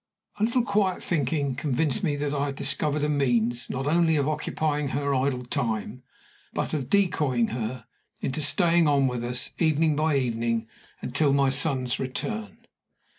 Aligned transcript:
A 0.39 0.43
little 0.43 0.63
quiet 0.63 1.03
thinking 1.03 1.53
convinced 1.53 2.03
me 2.03 2.15
that 2.15 2.33
I 2.33 2.47
had 2.47 2.55
discovered 2.55 3.03
a 3.03 3.07
means 3.07 3.69
not 3.69 3.85
only 3.85 4.15
of 4.15 4.27
occupying 4.27 4.87
her 4.87 5.13
idle 5.13 5.45
time, 5.45 6.01
but 6.53 6.73
of 6.73 6.89
decoying 6.89 7.49
her 7.49 7.85
into 8.19 8.41
staying 8.41 8.87
on 8.87 9.05
with 9.05 9.23
us, 9.23 9.51
evening 9.59 9.95
by 9.95 10.15
evening, 10.17 10.67
until 11.03 11.33
my 11.33 11.49
son's 11.49 11.99
return. 11.99 12.65